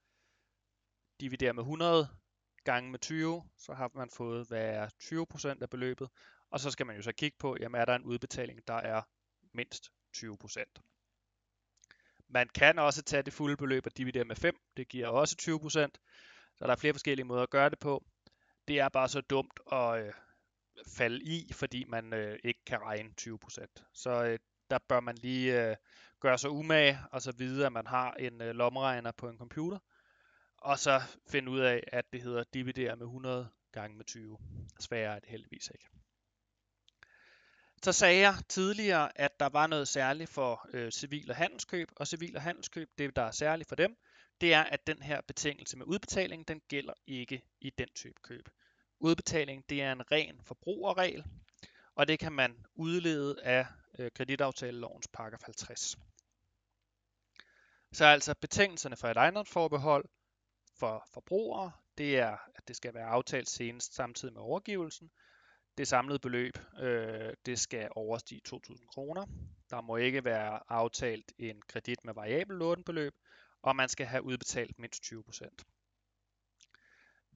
dividere 1.20 1.52
med 1.52 1.62
100 1.62 2.08
gange 2.64 2.90
med 2.90 2.98
20, 2.98 3.42
så 3.58 3.74
har 3.74 3.90
man 3.94 4.10
fået, 4.10 4.48
hvad 4.48 4.64
er 4.64 4.88
20% 5.58 5.62
af 5.62 5.70
beløbet, 5.70 6.08
og 6.50 6.60
så 6.60 6.70
skal 6.70 6.86
man 6.86 6.96
jo 6.96 7.02
så 7.02 7.12
kigge 7.12 7.36
på, 7.38 7.56
jamen 7.60 7.80
er 7.80 7.84
der 7.84 7.94
en 7.94 8.02
udbetaling, 8.02 8.68
der 8.68 8.74
er 8.74 9.02
mindst 9.52 9.90
20%. 10.16 10.64
Man 12.28 12.48
kan 12.48 12.78
også 12.78 13.02
tage 13.02 13.22
det 13.22 13.32
fulde 13.32 13.56
beløb 13.56 13.86
og 13.86 13.96
dividere 13.96 14.24
med 14.24 14.36
5, 14.36 14.56
det 14.76 14.88
giver 14.88 15.08
også 15.08 15.36
20%, 15.40 15.68
så 16.56 16.66
der 16.66 16.72
er 16.72 16.76
flere 16.76 16.94
forskellige 16.94 17.26
måder 17.26 17.42
at 17.42 17.50
gøre 17.50 17.70
det 17.70 17.78
på. 17.78 18.04
Det 18.68 18.80
er 18.80 18.88
bare 18.88 19.08
så 19.08 19.20
dumt 19.20 19.60
at, 19.72 20.06
øh, 20.06 20.12
falde 20.86 21.24
i, 21.24 21.52
fordi 21.52 21.84
man 21.84 22.12
øh, 22.12 22.38
ikke 22.44 22.64
kan 22.66 22.82
regne 22.82 23.10
20%. 23.20 23.66
Så 23.92 24.24
øh, 24.24 24.38
der 24.70 24.78
bør 24.88 25.00
man 25.00 25.14
lige 25.14 25.68
øh, 25.68 25.76
gøre 26.20 26.38
sig 26.38 26.50
umage, 26.50 26.98
og 27.12 27.22
så 27.22 27.32
vide, 27.32 27.66
at 27.66 27.72
man 27.72 27.86
har 27.86 28.12
en 28.12 28.42
øh, 28.42 28.54
lommeregner 28.54 29.12
på 29.12 29.28
en 29.28 29.38
computer, 29.38 29.78
og 30.56 30.78
så 30.78 31.02
finde 31.28 31.50
ud 31.50 31.60
af, 31.60 31.82
at 31.92 32.12
det 32.12 32.22
hedder 32.22 32.44
dividere 32.54 32.96
med 32.96 33.06
100 33.06 33.48
gange 33.72 33.96
med 33.96 34.04
20. 34.04 34.38
Sværere 34.80 35.16
er 35.16 35.18
det 35.18 35.28
heldigvis 35.28 35.70
ikke. 35.74 35.88
Så 37.82 37.92
sagde 37.92 38.20
jeg 38.20 38.34
tidligere, 38.48 39.20
at 39.20 39.40
der 39.40 39.48
var 39.48 39.66
noget 39.66 39.88
særligt 39.88 40.30
for 40.30 40.68
øh, 40.72 40.90
civil 40.92 41.30
og 41.30 41.36
handelskøb, 41.36 41.88
og 41.96 42.06
civil 42.06 42.36
og 42.36 42.42
handelskøb, 42.42 42.88
det 42.98 43.16
der 43.16 43.22
er 43.22 43.30
særligt 43.30 43.68
for 43.68 43.76
dem, 43.76 43.96
det 44.40 44.54
er, 44.54 44.62
at 44.62 44.86
den 44.86 45.02
her 45.02 45.20
betingelse 45.20 45.76
med 45.76 45.86
udbetaling, 45.86 46.48
den 46.48 46.60
gælder 46.68 46.92
ikke 47.06 47.42
i 47.60 47.70
den 47.70 47.88
type 47.94 48.20
køb. 48.22 48.48
Udbetaling, 49.00 49.64
det 49.70 49.82
er 49.82 49.92
en 49.92 50.12
ren 50.12 50.40
forbrugerregel, 50.44 51.24
og 51.94 52.08
det 52.08 52.18
kan 52.18 52.32
man 52.32 52.66
udlede 52.74 53.42
af 53.42 53.66
øh, 53.98 54.10
kreditaftalelovens 54.14 55.08
paragraf 55.08 55.42
50. 55.44 55.96
Så 57.92 58.04
altså 58.04 58.34
betingelserne 58.40 58.96
for 58.96 59.08
et 59.08 59.16
ejendomsforbehold 59.16 60.04
for 60.78 61.08
forbrugere, 61.12 61.72
det 61.98 62.18
er, 62.18 62.36
at 62.54 62.68
det 62.68 62.76
skal 62.76 62.94
være 62.94 63.06
aftalt 63.06 63.48
senest 63.48 63.94
samtidig 63.94 64.34
med 64.34 64.42
overgivelsen. 64.42 65.10
Det 65.78 65.88
samlede 65.88 66.18
beløb, 66.18 66.58
øh, 66.80 67.32
det 67.46 67.58
skal 67.58 67.88
overstige 67.96 68.40
2.000 68.48 68.86
kroner. 68.86 69.26
Der 69.70 69.80
må 69.80 69.96
ikke 69.96 70.24
være 70.24 70.60
aftalt 70.68 71.32
en 71.38 71.62
kredit 71.68 72.04
med 72.04 72.14
variabel 72.14 72.56
lånebeløb, 72.56 73.14
og 73.62 73.76
man 73.76 73.88
skal 73.88 74.06
have 74.06 74.22
udbetalt 74.22 74.78
mindst 74.78 75.04
20%. 75.04 75.75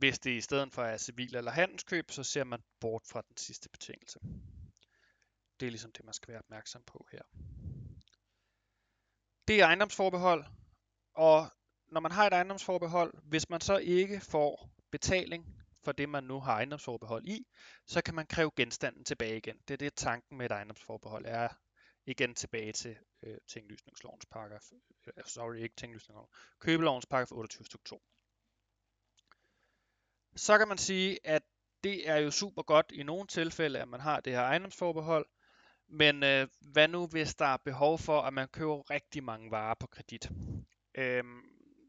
Hvis 0.00 0.18
det 0.18 0.30
i 0.30 0.40
stedet 0.40 0.72
for 0.72 0.82
er 0.82 0.96
civil 0.96 1.36
eller 1.36 1.50
handelskøb, 1.50 2.10
så 2.10 2.22
ser 2.22 2.44
man 2.44 2.62
bort 2.80 3.02
fra 3.06 3.22
den 3.28 3.36
sidste 3.36 3.68
betingelse. 3.68 4.18
Det 5.60 5.66
er 5.66 5.70
ligesom 5.70 5.92
det, 5.92 6.04
man 6.04 6.14
skal 6.14 6.28
være 6.28 6.38
opmærksom 6.38 6.82
på 6.86 7.06
her. 7.12 7.22
Det 9.48 9.60
er 9.60 9.66
ejendomsforbehold, 9.66 10.44
og 11.14 11.50
når 11.88 12.00
man 12.00 12.12
har 12.12 12.26
et 12.26 12.32
ejendomsforbehold, 12.32 13.14
hvis 13.22 13.50
man 13.50 13.60
så 13.60 13.76
ikke 13.76 14.20
får 14.20 14.70
betaling 14.90 15.46
for 15.84 15.92
det, 15.92 16.08
man 16.08 16.24
nu 16.24 16.40
har 16.40 16.52
ejendomsforbehold 16.52 17.26
i, 17.26 17.46
så 17.86 18.02
kan 18.02 18.14
man 18.14 18.26
kræve 18.26 18.50
genstanden 18.56 19.04
tilbage 19.04 19.36
igen. 19.36 19.56
Det 19.68 19.74
er 19.74 19.78
det, 19.78 19.94
tanken 19.94 20.38
med 20.38 20.46
et 20.46 20.52
ejendomsforbehold 20.52 21.24
er. 21.26 21.48
Igen 22.06 22.34
tilbage 22.34 22.72
til 22.72 22.96
øh, 23.22 23.38
tinglysningslovens 23.48 24.26
paragraf, 24.26 24.70
øh, 25.06 25.24
sorry, 25.26 25.56
ikke 25.56 25.76
tinglysningsloven, 25.76 26.28
købelovens 26.58 27.06
paragraf 27.06 27.32
28 27.32 27.64
stykke 27.64 27.84
2. 27.84 28.02
Så 30.36 30.58
kan 30.58 30.68
man 30.68 30.78
sige, 30.78 31.18
at 31.24 31.42
det 31.84 32.08
er 32.08 32.16
jo 32.16 32.30
super 32.30 32.62
godt 32.62 32.86
i 32.92 33.02
nogle 33.02 33.26
tilfælde, 33.26 33.78
at 33.78 33.88
man 33.88 34.00
har 34.00 34.20
det 34.20 34.32
her 34.32 34.42
ejendomsforbehold, 34.42 35.26
men 35.88 36.22
øh, 36.22 36.48
hvad 36.60 36.88
nu, 36.88 37.06
hvis 37.06 37.34
der 37.34 37.44
er 37.44 37.56
behov 37.64 37.98
for, 37.98 38.20
at 38.20 38.32
man 38.32 38.48
køber 38.48 38.90
rigtig 38.90 39.24
mange 39.24 39.50
varer 39.50 39.74
på 39.80 39.86
kredit? 39.86 40.30
Øhm, 40.94 41.40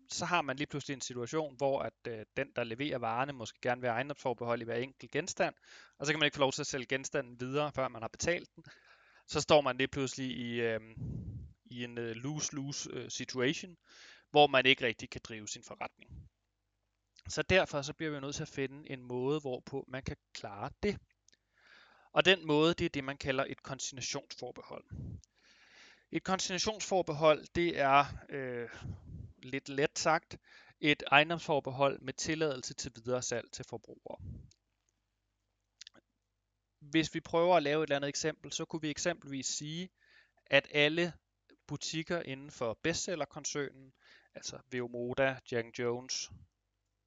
så 0.09 0.25
har 0.25 0.41
man 0.41 0.55
lige 0.55 0.67
pludselig 0.67 0.95
en 0.95 1.01
situation, 1.01 1.55
hvor 1.57 1.79
at 1.79 1.93
øh, 2.07 2.25
den, 2.37 2.47
der 2.55 2.63
leverer 2.63 2.97
varerne, 2.97 3.33
måske 3.33 3.59
gerne 3.61 3.81
vil 3.81 3.87
have 3.87 3.95
ejendomsforbehold 3.95 4.61
i 4.61 4.65
hver 4.65 4.75
enkelt 4.75 5.11
genstand, 5.11 5.55
og 5.99 6.05
så 6.05 6.13
kan 6.13 6.19
man 6.19 6.25
ikke 6.25 6.35
få 6.35 6.41
lov 6.41 6.51
til 6.51 6.61
at 6.61 6.67
sælge 6.67 6.85
genstanden 6.85 7.39
videre, 7.39 7.71
før 7.71 7.87
man 7.87 8.01
har 8.01 8.09
betalt 8.09 8.55
den. 8.55 8.63
Så 9.27 9.41
står 9.41 9.61
man 9.61 9.77
lige 9.77 9.87
pludselig 9.87 10.37
i, 10.37 10.61
øh, 10.61 10.79
i 11.65 11.83
en 11.83 11.97
øh, 11.97 12.15
lose-lose 12.15 12.89
øh, 12.93 13.09
situation, 13.09 13.77
hvor 14.31 14.47
man 14.47 14.65
ikke 14.65 14.85
rigtig 14.85 15.09
kan 15.09 15.21
drive 15.23 15.47
sin 15.47 15.63
forretning. 15.63 16.11
Så 17.31 17.41
derfor 17.41 17.81
så 17.81 17.93
bliver 17.93 18.11
vi 18.11 18.19
nødt 18.19 18.35
til 18.35 18.41
at 18.41 18.47
finde 18.47 18.91
en 18.91 19.03
måde, 19.03 19.39
hvorpå 19.39 19.85
man 19.87 20.03
kan 20.03 20.17
klare 20.33 20.69
det. 20.83 20.97
Og 22.11 22.25
den 22.25 22.47
måde, 22.47 22.73
det 22.73 22.85
er 22.85 22.89
det, 22.89 23.03
man 23.03 23.17
kalder 23.17 23.45
et 23.47 23.63
konsignationsforbehold. 23.63 24.85
Et 26.11 26.23
konsignationsforbehold, 26.23 27.45
det 27.55 27.79
er 27.79 28.05
øh, 28.29 28.69
lidt 29.37 29.69
let 29.69 29.99
sagt 29.99 30.37
et 30.79 31.03
ejendomsforbehold 31.11 32.01
med 32.01 32.13
tilladelse 32.13 32.73
til 32.73 32.91
videre 32.95 33.21
salg 33.21 33.51
til 33.51 33.65
forbrugere. 33.69 34.21
Hvis 36.79 37.13
vi 37.13 37.19
prøver 37.19 37.57
at 37.57 37.63
lave 37.63 37.83
et 37.83 37.87
eller 37.87 37.95
andet 37.95 38.09
eksempel, 38.09 38.51
så 38.51 38.65
kunne 38.65 38.81
vi 38.81 38.89
eksempelvis 38.89 39.47
sige, 39.47 39.89
at 40.45 40.67
alle 40.71 41.13
butikker 41.67 42.21
inden 42.21 42.51
for 42.51 42.79
bestsellerkoncernen, 42.83 43.93
altså 44.35 44.59
Veomoda, 44.71 45.39
Jack 45.51 45.79
Jones, 45.79 46.31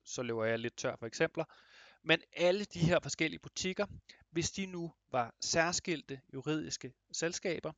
så 0.04 0.22
løber 0.22 0.44
jeg 0.44 0.58
lidt 0.58 0.76
tør 0.76 0.96
for 0.96 1.06
eksempler, 1.06 1.44
men 2.02 2.20
alle 2.32 2.64
de 2.64 2.78
her 2.78 3.00
forskellige 3.02 3.40
butikker, 3.40 3.86
hvis 4.30 4.50
de 4.50 4.66
nu 4.66 4.92
var 5.12 5.34
særskilte 5.40 6.20
juridiske 6.34 6.92
selskaber, 7.12 7.72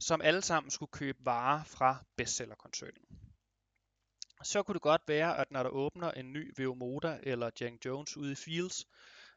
som 0.00 0.20
alle 0.20 0.42
sammen 0.42 0.70
skulle 0.70 0.90
købe 0.90 1.18
varer 1.24 1.64
fra 1.64 2.04
bestsellerkoncernen. 2.16 3.04
Så 4.42 4.62
kunne 4.62 4.74
det 4.74 4.82
godt 4.82 5.02
være, 5.08 5.38
at 5.38 5.50
når 5.50 5.62
der 5.62 5.70
åbner 5.70 6.10
en 6.10 6.32
ny 6.32 6.52
Veomoda 6.56 7.18
eller 7.22 7.50
Jack 7.60 7.84
Jones 7.84 8.16
ude 8.16 8.32
i 8.32 8.34
Fields, 8.34 8.86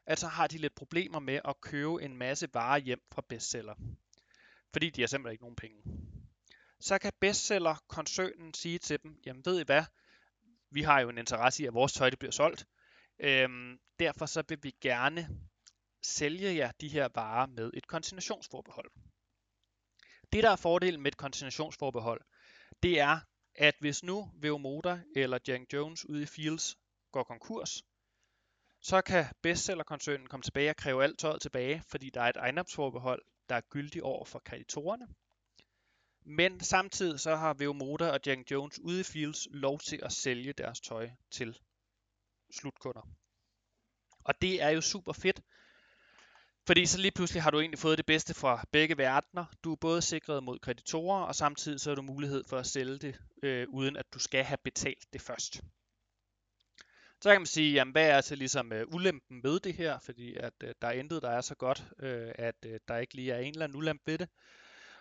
at 0.06 0.18
så 0.18 0.26
har 0.26 0.46
de 0.46 0.58
lidt 0.58 0.74
problemer 0.74 1.18
med 1.18 1.40
at 1.44 1.60
købe 1.60 2.02
en 2.02 2.16
masse 2.16 2.48
varer 2.54 2.78
hjem 2.78 3.02
fra 3.12 3.22
bestseller. 3.28 3.74
Fordi 4.72 4.90
de 4.90 5.02
har 5.02 5.06
simpelthen 5.06 5.32
ikke 5.32 5.44
nogen 5.44 5.56
penge. 5.56 5.82
Så 6.80 6.98
kan 6.98 7.12
bestseller-koncernen 7.20 8.54
sige 8.54 8.78
til 8.78 9.02
dem, 9.02 9.16
jamen 9.26 9.44
ved 9.44 9.60
I 9.60 9.64
hvad, 9.64 9.84
vi 10.74 10.82
har 10.82 11.00
jo 11.00 11.08
en 11.08 11.18
interesse 11.18 11.62
i, 11.62 11.66
at 11.66 11.74
vores 11.74 11.92
tøj 11.92 12.10
det 12.10 12.18
bliver 12.18 12.32
solgt. 12.32 12.66
Øhm, 13.18 13.78
derfor 13.98 14.26
så 14.26 14.42
vil 14.48 14.58
vi 14.62 14.74
gerne 14.80 15.28
sælge 16.02 16.56
jer 16.56 16.70
de 16.80 16.88
her 16.88 17.08
varer 17.14 17.46
med 17.46 17.70
et 17.74 17.86
konsignationsforbehold. 17.86 18.90
Det, 20.32 20.42
der 20.42 20.50
er 20.50 20.56
fordelen 20.56 21.02
med 21.02 21.12
et 21.12 21.16
konsignationsforbehold, 21.16 22.20
det 22.82 23.00
er, 23.00 23.20
at 23.54 23.74
hvis 23.80 24.02
nu 24.02 24.30
Veomoda 24.40 25.02
eller 25.16 25.38
Jack 25.48 25.72
Jones 25.72 26.08
ude 26.08 26.22
i 26.22 26.26
Fields 26.26 26.76
går 27.12 27.22
konkurs, 27.22 27.82
så 28.80 29.02
kan 29.02 29.24
bestsellerkoncernen 29.42 30.26
komme 30.26 30.42
tilbage 30.42 30.70
og 30.70 30.76
kræve 30.76 31.04
alt 31.04 31.18
tøjet 31.18 31.42
tilbage, 31.42 31.82
fordi 31.90 32.10
der 32.10 32.20
er 32.20 32.28
et 32.28 32.36
ejendomsforbehold, 32.36 33.22
der 33.48 33.54
er 33.54 33.60
gyldig 33.70 34.02
over 34.02 34.24
for 34.24 34.38
kreditorerne. 34.38 35.06
Men 36.24 36.60
samtidig 36.60 37.20
så 37.20 37.36
har 37.36 37.54
Veomoda 37.54 38.10
og 38.10 38.20
Jack 38.26 38.50
Jones 38.50 38.80
ude 38.80 39.00
i 39.00 39.02
Fields 39.02 39.48
lov 39.50 39.78
til 39.78 40.00
at 40.02 40.12
sælge 40.12 40.52
deres 40.52 40.80
tøj 40.80 41.10
til 41.30 41.58
slutkunder. 42.52 43.08
Og 44.24 44.42
det 44.42 44.62
er 44.62 44.68
jo 44.68 44.80
super 44.80 45.12
fedt, 45.12 45.40
fordi 46.66 46.86
så 46.86 46.98
lige 46.98 47.12
pludselig 47.12 47.42
har 47.42 47.50
du 47.50 47.60
egentlig 47.60 47.78
fået 47.78 47.98
det 47.98 48.06
bedste 48.06 48.34
fra 48.34 48.64
begge 48.72 48.98
verdener. 48.98 49.44
Du 49.64 49.72
er 49.72 49.76
både 49.76 50.02
sikret 50.02 50.42
mod 50.42 50.58
kreditorer, 50.58 51.22
og 51.22 51.34
samtidig 51.34 51.80
så 51.80 51.90
har 51.90 51.94
du 51.94 52.02
mulighed 52.02 52.44
for 52.48 52.58
at 52.58 52.66
sælge 52.66 52.98
det, 52.98 53.18
øh, 53.42 53.66
uden 53.68 53.96
at 53.96 54.06
du 54.14 54.18
skal 54.18 54.44
have 54.44 54.58
betalt 54.64 55.12
det 55.12 55.20
først. 55.20 55.60
Så 57.20 57.30
kan 57.30 57.40
man 57.40 57.46
sige, 57.46 57.72
jamen, 57.72 57.92
hvad 57.92 58.08
er 58.08 58.20
så 58.20 58.34
ligesom 58.34 58.72
øh, 58.72 58.86
ulempen 58.88 59.42
ved 59.42 59.60
det 59.60 59.74
her, 59.74 59.98
fordi 59.98 60.34
at 60.34 60.52
øh, 60.62 60.74
der 60.82 60.88
er 60.88 60.92
intet, 60.92 61.22
der 61.22 61.30
er 61.30 61.40
så 61.40 61.54
godt, 61.54 61.84
øh, 61.98 62.32
at 62.34 62.54
øh, 62.66 62.80
der 62.88 62.96
ikke 62.96 63.14
lige 63.14 63.32
er 63.32 63.38
en 63.38 63.52
eller 63.52 63.64
anden 63.64 63.78
ulempe 63.78 64.02
ved 64.06 64.18
det. 64.18 64.28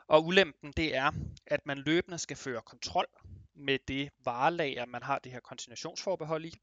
Og 0.07 0.25
ulempen 0.25 0.72
det 0.72 0.95
er, 0.95 1.12
at 1.45 1.65
man 1.65 1.77
løbende 1.77 2.17
skal 2.17 2.38
føre 2.38 2.62
kontrol 2.62 3.07
med 3.53 3.79
det 3.88 4.10
varelager, 4.25 4.86
man 4.86 5.03
har 5.03 5.19
det 5.19 5.31
her 5.31 5.39
kontinuationsforbehold 5.39 6.45
i 6.45 6.53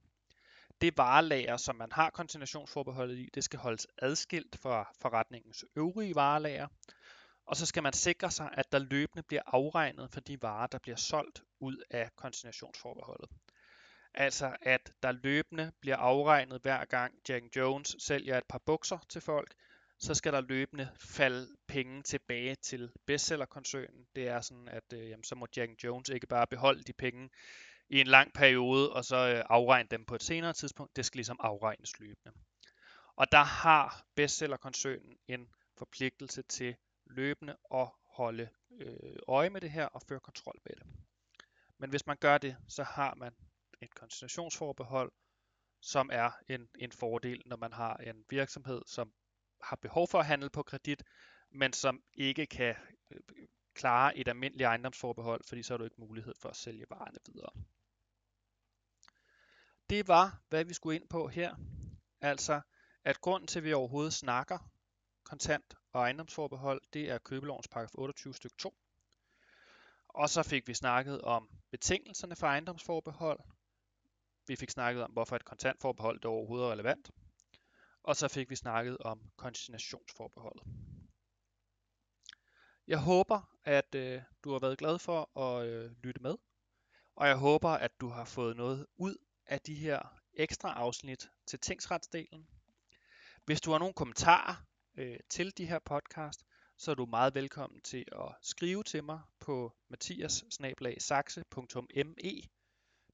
det 0.81 0.99
varelager, 0.99 1.57
som 1.57 1.77
man 1.77 1.93
har 1.93 2.11
kontinuationsforbeholdet 2.11 3.19
i, 3.19 3.29
det 3.35 3.45
skal 3.45 3.59
holdes 3.59 3.87
adskilt 3.99 4.59
fra 4.63 4.93
forretningens 5.01 5.65
øvrige 5.77 6.15
varelager. 6.15 6.69
Og 7.47 7.57
så 7.57 7.67
skal 7.67 7.83
man 7.83 7.93
sikre 7.93 8.31
sig, 8.31 8.51
at 8.53 8.73
der 8.73 8.79
løbende 8.79 9.23
bliver 9.23 9.43
afregnet 9.47 10.11
for 10.11 10.21
de 10.21 10.43
varer, 10.43 10.67
der 10.67 10.79
bliver 10.79 10.97
solgt 10.97 11.43
ud 11.61 11.77
af 11.91 12.11
kontinuationsforbeholdet. 12.17 13.29
Altså 14.15 14.57
at 14.63 14.93
der 15.03 15.13
løbende 15.13 15.73
bliver 15.81 15.97
afregnet 15.97 16.63
hver 16.63 16.85
gang 16.85 17.15
Jack 17.29 17.57
Jones 17.57 17.97
sælger 17.99 18.39
et 18.39 18.47
par 18.49 18.59
bukser 18.59 18.99
til 19.09 19.21
folk, 19.21 19.55
så 20.01 20.15
skal 20.15 20.33
der 20.33 20.41
løbende 20.41 20.91
falde 20.97 21.57
penge 21.67 22.03
tilbage 22.03 22.55
til 22.55 22.93
bestsellerkoncernen. 23.07 24.07
Det 24.15 24.29
er 24.29 24.41
sådan, 24.41 24.69
at 24.69 24.93
øh, 24.93 25.09
jamen, 25.09 25.25
så 25.25 25.35
må 25.35 25.47
Jack 25.57 25.85
Jones 25.85 26.09
ikke 26.09 26.27
bare 26.27 26.47
beholde 26.47 26.83
de 26.83 26.93
penge 26.93 27.31
i 27.89 28.01
en 28.01 28.07
lang 28.07 28.33
periode, 28.33 28.93
og 28.93 29.05
så 29.05 29.17
øh, 29.17 29.45
afregne 29.49 29.89
dem 29.91 30.05
på 30.05 30.15
et 30.15 30.23
senere 30.23 30.53
tidspunkt. 30.53 30.97
Det 30.97 31.05
skal 31.07 31.19
ligesom 31.19 31.37
afregnes 31.41 32.01
løbende. 32.01 32.33
Og 33.17 33.33
der 33.33 33.45
har 33.45 34.07
bestsellerkoncernen 34.15 35.19
en 35.29 35.49
forpligtelse 35.79 36.43
til 36.43 36.77
løbende 37.07 37.57
at 37.75 37.89
holde 38.05 38.49
øh, 38.81 39.17
øje 39.29 39.51
med 39.51 39.61
det 39.61 39.71
her 39.71 39.87
og 39.87 40.03
føre 40.09 40.21
kontrol 40.21 40.57
med 40.65 40.77
det. 40.77 40.87
Men 41.79 41.91
hvis 41.91 42.07
man 42.07 42.17
gør 42.17 42.39
det, 42.39 42.57
så 42.69 42.83
har 42.83 43.15
man 43.15 43.33
et 43.81 43.95
koncentrationsforbehold, 43.95 45.13
som 45.81 46.11
er 46.13 46.31
en, 46.49 46.69
en 46.79 46.93
fordel, 46.93 47.43
når 47.47 47.57
man 47.57 47.73
har 47.73 47.97
en 47.97 48.25
virksomhed, 48.31 48.83
som 48.87 49.13
har 49.63 49.77
behov 49.77 50.09
for 50.09 50.19
at 50.19 50.27
handle 50.27 50.51
på 50.51 50.63
kredit, 50.63 51.03
men 51.51 51.73
som 51.73 52.03
ikke 52.15 52.47
kan 52.47 52.75
øh, 53.11 53.21
klare 53.75 54.19
et 54.19 54.29
almindeligt 54.29 54.67
ejendomsforbehold, 54.67 55.41
fordi 55.49 55.63
så 55.63 55.73
har 55.73 55.79
du 55.79 55.85
ikke 55.85 56.01
mulighed 56.01 56.35
for 56.43 56.49
at 56.49 56.57
sælge 56.57 56.87
varerne 56.91 57.19
videre 57.27 57.51
det 59.91 60.09
var, 60.09 60.41
hvad 60.49 60.65
vi 60.65 60.75
skulle 60.75 60.97
ind 60.97 61.09
på 61.09 61.29
her. 61.29 61.55
Altså, 62.21 62.61
at 63.05 63.21
grunden 63.21 63.47
til, 63.47 63.59
at 63.59 63.65
vi 63.65 63.73
overhovedet 63.73 64.13
snakker 64.13 64.59
kontant 65.25 65.75
og 65.93 66.01
ejendomsforbehold, 66.01 66.81
det 66.93 67.11
er 67.11 67.19
købelovens 67.19 67.69
paragraf 67.69 67.95
28 67.95 68.35
stykke 68.35 68.57
2. 68.59 68.75
Og 70.09 70.29
så 70.29 70.43
fik 70.43 70.69
vi 70.69 70.75
snakket 70.75 71.21
om 71.21 71.49
betingelserne 71.71 72.37
for 72.37 72.47
ejendomsforbehold. 72.47 73.41
Vi 74.47 74.57
fik 74.57 74.71
snakket 74.71 75.03
om, 75.03 75.11
hvorfor 75.11 75.37
et 75.37 75.45
kontantforbehold 75.45 76.17
det 76.17 76.25
overhovedet 76.25 76.67
er 76.67 76.73
relevant. 76.73 77.11
Og 78.03 78.17
så 78.17 78.29
fik 78.29 78.51
vi 78.51 78.57
snakket 78.57 78.99
om 78.99 79.31
konsignationsforbeholdet. 79.37 80.63
Jeg 82.87 82.99
håber, 82.99 83.57
at 83.65 83.95
øh, 83.95 84.23
du 84.45 84.53
har 84.53 84.59
været 84.59 84.79
glad 84.79 84.99
for 84.99 85.39
at 85.39 85.67
øh, 85.67 85.91
lytte 86.03 86.23
med, 86.23 86.37
og 87.17 87.29
jeg 87.29 87.37
håber, 87.37 87.69
at 87.69 88.01
du 88.01 88.09
har 88.09 88.25
fået 88.25 88.57
noget 88.57 88.87
ud 88.97 89.17
af 89.47 89.61
de 89.61 89.75
her 89.75 90.21
ekstra 90.35 90.75
afsnit 90.75 91.31
til 91.47 91.59
tingsretsdelen. 91.59 92.47
Hvis 93.45 93.61
du 93.61 93.71
har 93.71 93.79
nogle 93.79 93.95
kommentarer 93.95 94.55
øh, 94.97 95.19
til 95.29 95.59
de 95.59 95.67
her 95.67 95.79
podcast, 95.79 96.45
så 96.77 96.91
er 96.91 96.95
du 96.95 97.07
meget 97.07 97.35
velkommen 97.35 97.81
til 97.81 98.05
at 98.13 98.35
skrive 98.43 98.83
til 98.83 99.05
mig 99.05 99.21
på 99.41 99.73
mathias 99.89 100.45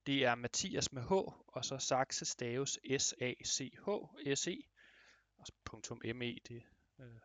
Det 0.06 0.24
er 0.24 0.34
Mathias 0.34 0.92
med 0.92 1.02
H, 1.02 1.12
og 1.48 1.64
så 1.64 1.78
Saxe 1.78 2.24
staves 2.24 2.78
S-A-C-H-S-E. 2.98 4.75
.me, 5.72 6.38
det 6.48 6.62
øh, 7.00 7.20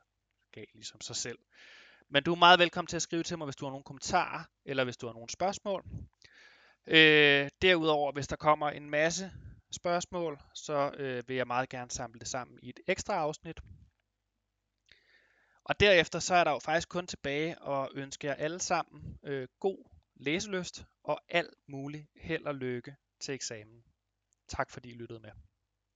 gav 0.52 0.66
ligesom 0.74 1.02
sig 1.02 1.16
selv. 1.16 1.40
Men 2.10 2.24
du 2.24 2.32
er 2.32 2.38
meget 2.38 2.60
velkommen 2.60 2.88
til 2.88 2.96
at 2.96 3.02
skrive 3.02 3.24
til 3.24 3.38
mig, 3.38 3.46
hvis 3.46 3.56
du 3.56 3.66
har 3.66 3.70
nogle 3.72 3.84
kommentarer, 3.84 4.44
eller 4.66 4.84
hvis 4.84 4.98
du 4.98 5.06
har 5.06 5.14
nogle 5.14 5.30
spørgsmål. 5.30 5.86
Øh, 6.88 7.50
derudover, 7.62 8.12
hvis 8.12 8.28
der 8.28 8.36
kommer 8.36 8.70
en 8.70 8.90
masse 8.90 9.32
spørgsmål, 9.72 10.40
så 10.56 10.92
øh, 10.98 11.24
vil 11.28 11.36
jeg 11.36 11.48
meget 11.48 11.70
gerne 11.70 11.92
samle 11.92 12.20
det 12.20 12.28
sammen 12.28 12.60
i 12.62 12.70
et 12.70 12.80
ekstra 12.88 13.14
afsnit. 13.14 13.60
Og 15.64 15.80
derefter 15.80 16.20
så 16.20 16.36
er 16.36 16.44
der 16.44 16.52
jo 16.52 16.60
faktisk 16.60 16.90
kun 16.90 17.08
tilbage 17.08 17.70
at 17.70 17.90
ønske 17.94 18.28
jer 18.28 18.34
alle 18.34 18.60
sammen 18.60 19.20
øh, 19.24 19.48
god 19.60 19.90
læselyst 20.16 20.86
og 21.04 21.22
alt 21.30 21.54
muligt 21.68 22.08
held 22.16 22.46
og 22.46 22.56
lykke 22.56 22.96
til 23.20 23.34
eksamen. 23.34 23.84
Tak 24.48 24.72
fordi 24.72 24.90
I 24.90 24.94
lyttede 24.94 25.20
med. 25.20 25.32